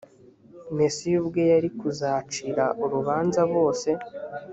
mesiya 0.77 1.15
ubwe 1.21 1.41
yari 1.51 1.69
kuzacira 1.79 2.65
urubanza 2.83 3.41
bose 3.53 3.89